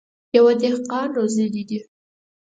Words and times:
يوه 0.35 0.53
دهقان 0.61 1.09
روزلي 1.17 1.63
دي. 1.69 1.79